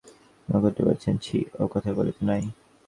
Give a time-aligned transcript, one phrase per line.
[0.49, 2.43] নক্ষত্র বলিলেন, ছি, ও কথা বলিতে নাই।